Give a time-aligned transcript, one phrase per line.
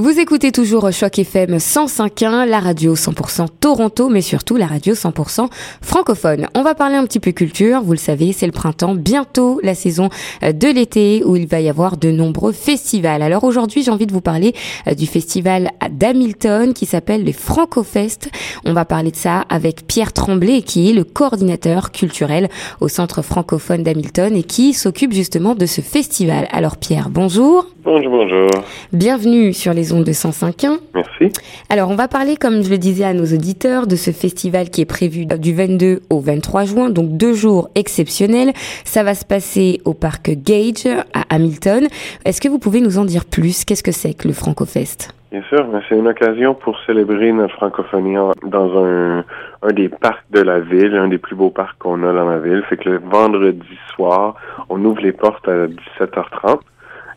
[0.00, 5.48] Vous écoutez toujours Choc FM 105.1, la radio 100% Toronto, mais surtout la radio 100%
[5.82, 6.46] francophone.
[6.54, 7.82] On va parler un petit peu culture.
[7.82, 10.08] Vous le savez, c'est le printemps, bientôt la saison
[10.44, 13.22] euh, de l'été où il va y avoir de nombreux festivals.
[13.22, 14.54] Alors aujourd'hui, j'ai envie de vous parler
[14.86, 18.30] euh, du festival d'Hamilton qui s'appelle les Francofest.
[18.66, 23.20] On va parler de ça avec Pierre Tremblay qui est le coordinateur culturel au centre
[23.22, 26.46] francophone d'Hamilton et qui s'occupe justement de ce festival.
[26.52, 27.66] Alors Pierre, bonjour.
[27.90, 28.50] Bonjour, bonjour.
[28.92, 30.76] Bienvenue sur les ondes de 105.1.
[30.94, 31.32] Merci.
[31.70, 34.82] Alors, on va parler, comme je le disais à nos auditeurs, de ce festival qui
[34.82, 38.52] est prévu du 22 au 23 juin, donc deux jours exceptionnels.
[38.84, 41.88] Ça va se passer au parc Gage à Hamilton.
[42.26, 43.64] Est-ce que vous pouvez nous en dire plus?
[43.64, 45.14] Qu'est-ce que c'est que le Francofest?
[45.32, 49.24] Bien sûr, c'est une occasion pour célébrer notre francophonie dans un,
[49.62, 52.38] un des parcs de la ville, un des plus beaux parcs qu'on a dans la
[52.38, 52.62] ville.
[52.68, 54.34] Fait que le vendredi soir,
[54.68, 56.60] on ouvre les portes à 17h30.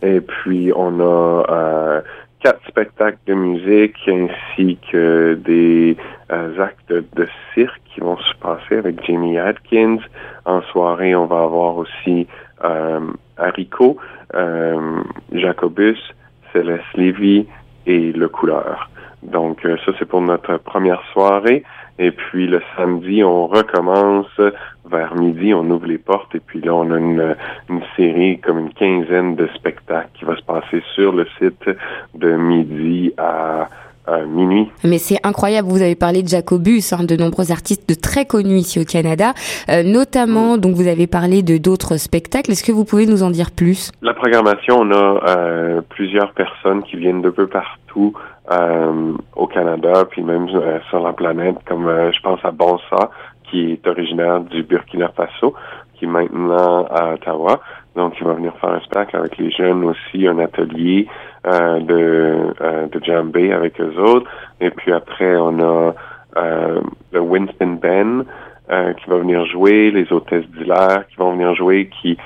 [0.01, 2.01] Et puis, on a euh,
[2.43, 5.95] quatre spectacles de musique ainsi que des
[6.31, 9.97] euh, actes de, cirque qui vont se passer avec Jamie Atkins.
[10.45, 12.27] En soirée, on va avoir aussi
[12.63, 12.99] euh,
[13.38, 13.97] Haricot,
[14.33, 15.02] euh,
[15.33, 15.99] Jacobus,
[16.52, 17.47] Céleste Lévy
[17.86, 18.89] et Le Couleur.
[19.23, 21.63] Donc, ça, c'est pour notre première soirée.
[22.03, 24.25] Et puis le samedi, on recommence
[24.89, 27.35] vers midi, on ouvre les portes et puis là, on a une,
[27.69, 31.69] une série comme une quinzaine de spectacles qui va se passer sur le site
[32.16, 33.69] de midi à
[34.27, 34.69] minuit.
[34.83, 38.58] Mais c'est incroyable, vous avez parlé de Jacobus, hein, de nombreux artistes de très connus
[38.58, 39.33] ici au Canada,
[39.69, 40.59] euh, notamment, mm.
[40.59, 42.52] donc vous avez parlé de d'autres spectacles.
[42.52, 43.91] Est-ce que vous pouvez nous en dire plus?
[44.02, 48.13] La programmation, on a euh, plusieurs personnes qui viennent de peu partout
[48.52, 50.47] euh, au Canada, puis même
[50.89, 53.09] sur la planète, comme je pense à Bonsa,
[53.49, 55.53] qui est originaire du Burkina Faso,
[55.95, 57.59] qui est maintenant à Ottawa.
[57.95, 61.08] Donc, il va venir faire un spectacle avec les jeunes aussi, un atelier
[61.45, 64.30] euh, de, euh, de djembé avec eux autres.
[64.61, 65.93] Et puis après, on a
[66.38, 68.23] euh, le Winston Ben
[68.71, 72.17] euh, qui va venir jouer, les hôtesses d'Hilaire qui vont venir jouer, qui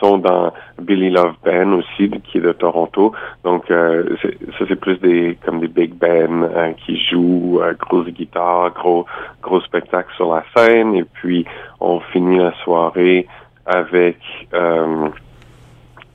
[0.00, 3.12] sont dans Billy Love Ben aussi, qui est de Toronto.
[3.44, 9.06] Donc, euh, ça, c'est plus des comme des big Ben qui jouent, grosse guitare, gros,
[9.42, 10.94] gros spectacle sur la scène.
[10.94, 11.44] Et puis,
[11.80, 13.26] on finit la soirée
[13.66, 14.18] avec
[14.54, 15.08] euh,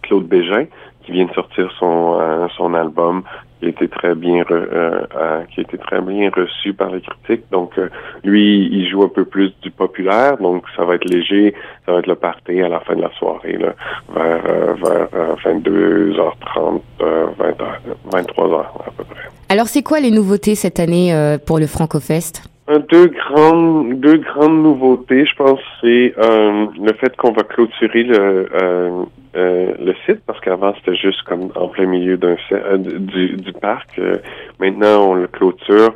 [0.02, 0.66] Claude Bégin
[1.04, 3.24] qui vient de sortir son euh, son album
[3.74, 7.46] qui a été très bien euh, qui a été très bien reçu par les critiques.
[7.52, 7.72] Donc
[8.24, 11.54] lui, il joue un peu plus du populaire, donc ça va être léger,
[11.86, 13.74] ça va être le party à la fin de la soirée, là,
[14.14, 15.08] vers vers
[15.46, 16.82] 22h30,
[18.12, 19.30] 23h à peu près.
[19.50, 22.55] Alors c'est quoi les nouveautés cette année pour le Francofest?
[22.68, 28.50] Deux grandes, deux grandes nouveautés, je pense, c'est euh, le fait qu'on va clôturer le,
[28.56, 29.04] euh,
[29.36, 32.36] euh, le site parce qu'avant c'était juste comme en plein milieu d'un
[32.80, 34.02] du, du parc.
[34.60, 35.94] maintenant, on le clôture.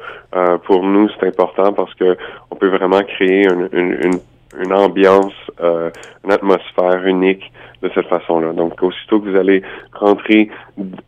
[0.66, 2.16] pour nous, c'est important parce que
[2.52, 4.20] on peut vraiment créer une, une,
[4.64, 7.52] une ambiance, une atmosphère unique
[7.82, 8.54] de cette façon-là.
[8.54, 9.62] Donc, aussitôt que vous allez
[9.94, 10.50] rentrer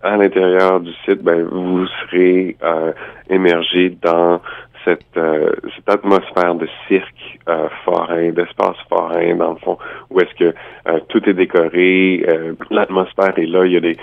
[0.02, 2.94] à l'intérieur du site, ben, vous serez euh,
[3.30, 4.42] émergé dans
[4.86, 5.52] cette, euh,
[5.88, 9.78] atmosphère de cirque euh, forain, d'espace forain dans le fond,
[10.10, 10.54] où est-ce que
[10.88, 13.98] euh, tout est décoré, euh, l'atmosphère est là, il y a des,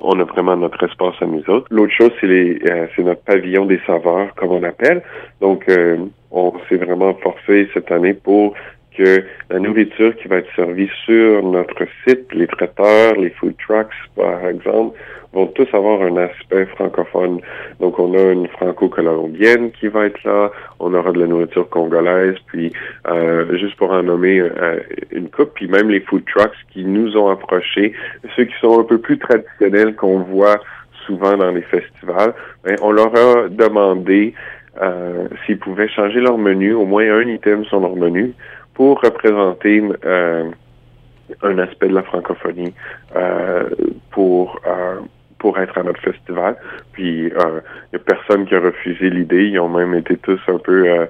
[0.00, 1.66] on a vraiment notre espace à nous autres.
[1.70, 2.58] L'autre chose, c'est les,
[2.94, 5.02] c'est notre pavillon des saveurs, comme on appelle.
[5.40, 5.66] Donc,
[6.30, 8.54] on s'est vraiment forcé cette année pour
[9.50, 14.46] la nourriture qui va être servie sur notre site, les traiteurs, les food trucks, par
[14.46, 14.98] exemple,
[15.32, 17.40] vont tous avoir un aspect francophone.
[17.80, 22.36] Donc, on a une franco-colombienne qui va être là, on aura de la nourriture congolaise,
[22.46, 22.72] puis
[23.06, 24.80] euh, juste pour en nommer euh,
[25.10, 27.92] une coupe, puis même les food trucks qui nous ont approchés,
[28.34, 30.60] ceux qui sont un peu plus traditionnels qu'on voit
[31.06, 34.34] souvent dans les festivals, ben, on leur a demandé
[34.82, 38.34] euh, s'ils pouvaient changer leur menu, au moins un item sur leur menu,
[38.76, 40.50] pour représenter euh,
[41.42, 42.74] un aspect de la francophonie
[43.16, 43.70] euh,
[44.10, 45.00] pour euh,
[45.38, 46.56] pour être à notre festival.
[46.92, 47.60] Puis il euh,
[47.92, 49.44] n'y a personne qui a refusé l'idée.
[49.44, 51.06] Ils ont même été tous un peu euh,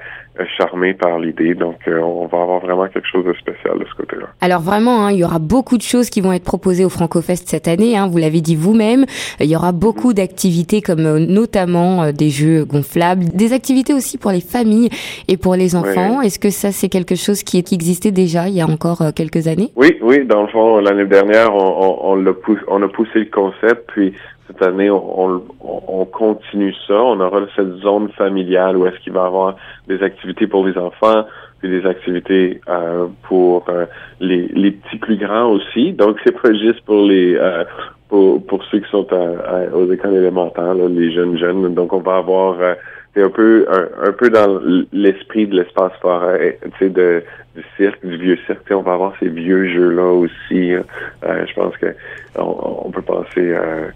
[0.59, 1.55] charmés par l'idée.
[1.55, 4.27] Donc euh, on va avoir vraiment quelque chose de spécial de ce côté-là.
[4.41, 7.49] Alors vraiment, hein, il y aura beaucoup de choses qui vont être proposées au Francofest
[7.49, 7.97] cette année.
[7.97, 9.05] Hein, vous l'avez dit vous-même.
[9.41, 14.41] Il y aura beaucoup d'activités comme notamment des jeux gonflables, des activités aussi pour les
[14.41, 14.91] familles
[15.29, 16.21] et pour les enfants.
[16.21, 19.47] Est-ce que ça c'est quelque chose qui, qui existait déjà il y a encore quelques
[19.47, 19.71] années?
[19.77, 20.25] Oui, oui.
[20.27, 24.13] Dans le fond, l'année dernière, on, on, on, poussé, on a poussé le concept puis
[24.47, 26.95] cette année, on, on, continue ça.
[26.95, 29.57] On aura cette zone familiale où est-ce qu'il va y avoir
[29.89, 31.27] des activités pour les enfants,
[31.61, 33.87] puis des activités euh, pour euh,
[34.21, 35.93] les, les petits plus grands aussi.
[35.93, 37.65] Donc, c'est pas juste pour les euh,
[38.09, 39.07] pour, pour ceux qui sont
[39.75, 41.75] aux écoles élémentaires, les jeunes jeunes.
[41.75, 42.57] Donc, on va avoir
[43.17, 44.61] c'est un peu un, peu dans
[44.93, 47.25] l'esprit de l'espace forêt, de
[47.57, 48.71] du cirque, du vieux cirque.
[48.71, 50.75] on va avoir ces vieux jeux-là aussi.
[50.75, 50.83] Euh,
[51.23, 51.95] je pense que
[52.37, 53.89] on, peut penser à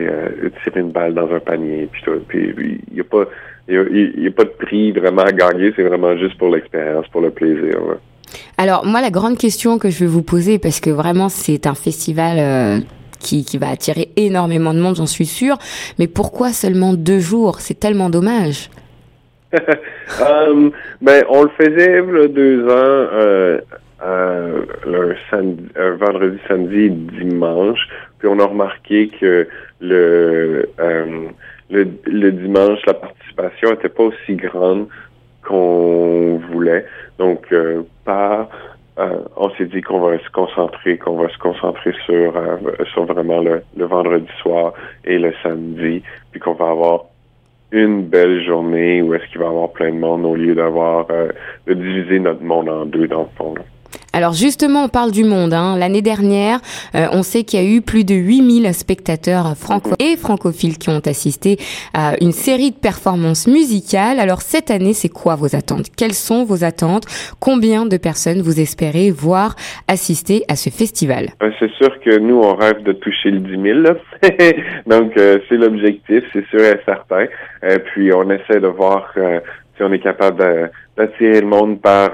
[0.00, 3.24] euh, tirer une balle dans un panier, puis Puis il n'y a pas
[3.68, 7.30] y, a, pas de prix vraiment à gagner, c'est vraiment juste pour l'expérience, pour le
[7.30, 7.78] plaisir.
[8.58, 11.74] Alors moi, la grande question que je vais vous poser, parce que vraiment c'est un
[11.74, 12.78] festival euh,
[13.20, 15.56] qui, qui va attirer énormément de monde, j'en suis sûre.
[15.98, 17.60] Mais pourquoi seulement deux jours?
[17.60, 18.70] C'est tellement dommage.
[20.20, 23.60] um, ben, on le faisait il deux ans, euh,
[24.04, 27.78] euh, le samedi, euh, vendredi, samedi, dimanche.
[28.24, 29.46] Puis on a remarqué que
[29.82, 31.28] le, euh,
[31.68, 34.86] le, dimanche, la participation était pas aussi grande
[35.46, 36.86] qu'on voulait.
[37.18, 38.34] Donc, euh, euh,
[39.36, 42.56] on s'est dit qu'on va se concentrer, qu'on va se concentrer sur, euh,
[42.94, 44.72] sur vraiment le, le, vendredi soir
[45.04, 47.04] et le samedi, puis qu'on va avoir
[47.72, 51.08] une belle journée où est-ce qu'il va y avoir plein de monde au lieu d'avoir
[51.10, 51.28] euh,
[51.66, 53.54] de diviser notre monde en deux dans le fond.
[54.14, 55.52] Alors justement, on parle du monde.
[55.52, 55.76] Hein.
[55.76, 56.60] L'année dernière,
[56.94, 60.88] euh, on sait qu'il y a eu plus de 8000 spectateurs franco et francophiles qui
[60.88, 61.56] ont assisté
[61.94, 64.20] à une série de performances musicales.
[64.20, 65.86] Alors cette année, c'est quoi vos attentes?
[65.96, 67.06] Quelles sont vos attentes?
[67.40, 69.56] Combien de personnes vous espérez voir
[69.88, 71.30] assister à ce festival?
[71.42, 73.96] Euh, C'est sûr que nous, on rêve de toucher le 10 000.
[74.86, 77.26] Donc euh, c'est l'objectif, c'est sûr et certain.
[77.68, 82.10] Et puis on essaie de voir si on est capable d'attirer le monde par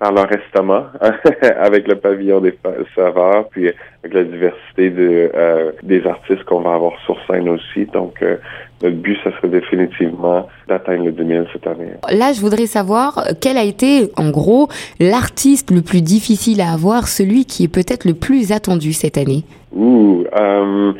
[0.00, 0.86] par l'enregistrement
[1.60, 2.58] avec le pavillon des
[2.96, 3.68] saveurs, puis
[4.02, 7.84] avec la diversité de, euh, des artistes qu'on va avoir sur scène aussi.
[7.92, 8.36] Donc, euh,
[8.82, 11.90] notre but, ça serait définitivement d'atteindre le 2000 cette année.
[12.10, 14.68] Là, je voudrais savoir euh, quel a été, en gros,
[14.98, 19.44] l'artiste le plus difficile à avoir, celui qui est peut-être le plus attendu cette année?
[19.72, 20.92] Ouh, euh,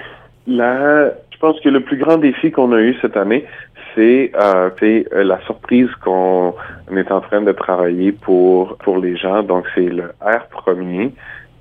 [0.46, 3.44] là, pense que le plus grand défi qu'on a eu cette année,
[3.94, 6.54] c'est euh, euh, la surprise qu'on
[6.94, 9.42] est en train de travailler pour pour les gens.
[9.42, 11.12] Donc c'est le R premier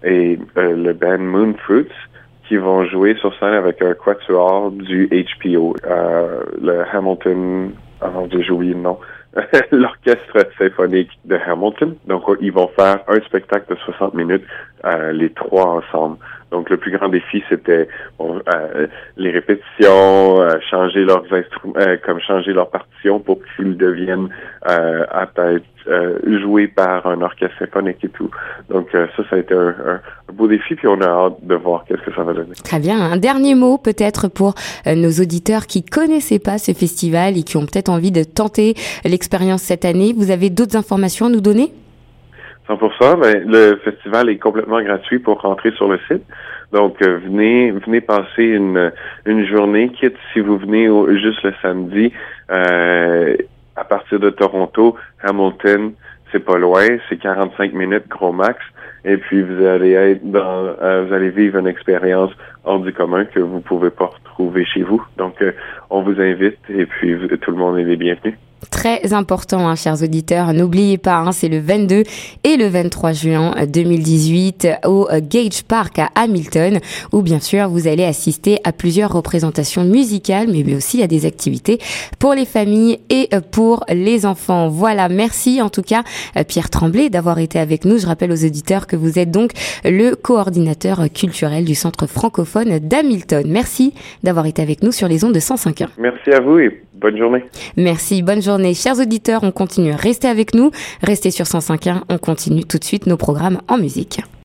[0.04, 1.88] et euh, le band Moonfruits
[2.48, 7.72] qui vont jouer sur scène avec un quatuor du HBO, euh, le Hamilton.
[8.02, 8.98] avant j'ai oublié le nom.
[9.72, 11.96] l'orchestre symphonique de Hamilton.
[12.08, 14.44] Donc, ils vont faire un spectacle de 60 minutes,
[14.86, 16.18] euh, les trois ensemble.
[16.52, 17.88] Donc, le plus grand défi, c'était
[18.20, 18.88] euh,
[19.18, 21.74] les répétitions, euh, changer leurs instruments,
[22.06, 24.30] comme changer leurs partitions pour qu'ils deviennent
[24.64, 25.64] à être
[26.42, 28.30] joués par un orchestre symphonique et tout.
[28.70, 30.02] Donc, ça, ça a été un, un,
[30.34, 32.54] beau défi, puis on a hâte de voir qu'est-ce que ça va donner.
[32.64, 33.00] Très bien.
[33.00, 34.56] Un dernier mot, peut-être, pour
[34.86, 38.76] nos auditeurs qui connaissaient pas ce festival et qui ont peut-être envie de tenter
[39.06, 40.14] l'expérience cette année.
[40.16, 41.72] Vous avez d'autres informations à nous donner?
[42.70, 46.24] 100%, mais le festival est complètement gratuit pour rentrer sur le site.
[46.72, 48.92] Donc euh, venez venez passer une
[49.26, 50.88] une journée, quitte si vous venez
[51.20, 52.14] juste le samedi
[52.52, 53.36] euh,
[53.76, 55.94] à partir de Toronto, Hamilton,
[56.32, 58.60] c'est pas loin, c'est 45 minutes gros max.
[59.06, 62.32] Et puis vous allez être dans, euh, vous allez vivre une expérience
[62.66, 65.02] hors du commun que vous pouvez pas retrouver chez vous.
[65.18, 65.44] Donc
[65.90, 68.36] on vous invite et puis tout le monde est les bienvenus
[68.72, 70.54] très important, hein, chers auditeurs.
[70.54, 72.04] N'oubliez pas, hein, c'est le 22
[72.44, 76.80] et le 23 juin 2018 au Gage Park à Hamilton,
[77.12, 81.80] où bien sûr vous allez assister à plusieurs représentations musicales, mais aussi à des activités
[82.20, 84.70] pour les familles et pour les enfants.
[84.70, 86.04] Voilà, merci en tout cas
[86.48, 87.98] Pierre Tremblay d'avoir été avec nous.
[87.98, 89.52] Je rappelle aux auditeurs que vous êtes donc
[89.84, 93.46] le coordinateur culturel du Centre francophone d'Hamilton.
[93.48, 95.88] Merci d'avoir été avec nous sur les ondes de 105.1.
[95.98, 97.44] Merci à vous et bonne journée.
[97.78, 98.74] Merci, bonne journée.
[98.74, 99.94] Chers auditeurs, on continue.
[99.94, 100.72] Restez avec nous.
[101.02, 102.04] Restez sur 105.1.
[102.10, 104.22] On continue tout de suite nos programmes en musique.